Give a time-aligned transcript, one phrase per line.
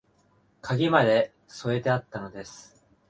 [0.63, 2.81] 鍵まで添えてあったのです